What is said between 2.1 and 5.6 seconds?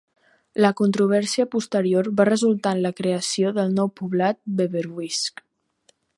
va resultar en la creació del nou poblat Beverwijck.